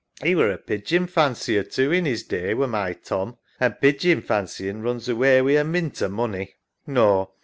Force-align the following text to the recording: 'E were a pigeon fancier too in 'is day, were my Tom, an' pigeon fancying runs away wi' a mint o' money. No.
'E 0.25 0.33
were 0.33 0.49
a 0.51 0.57
pigeon 0.57 1.05
fancier 1.05 1.61
too 1.61 1.91
in 1.91 2.07
'is 2.07 2.23
day, 2.23 2.55
were 2.55 2.65
my 2.65 2.91
Tom, 2.91 3.37
an' 3.59 3.73
pigeon 3.73 4.19
fancying 4.19 4.81
runs 4.81 5.07
away 5.07 5.43
wi' 5.43 5.51
a 5.59 5.63
mint 5.63 6.01
o' 6.01 6.09
money. 6.09 6.55
No. 6.87 7.31